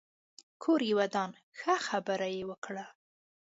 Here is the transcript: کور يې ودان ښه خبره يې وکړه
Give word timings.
کور 0.63 0.79
يې 0.89 0.93
ودان 0.99 1.29
ښه 1.57 1.75
خبره 1.87 2.27
يې 2.35 2.43
وکړه 2.49 2.85